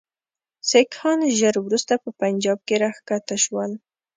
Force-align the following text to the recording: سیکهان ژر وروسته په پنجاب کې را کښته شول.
سیکهان 0.69 1.19
ژر 1.37 1.55
وروسته 1.61 1.93
په 2.03 2.09
پنجاب 2.19 2.59
کې 2.67 2.75
را 2.81 2.91
کښته 3.07 3.35
شول. 3.43 3.71